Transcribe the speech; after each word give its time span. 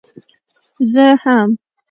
زه 0.91 1.05
هم. 1.23 1.49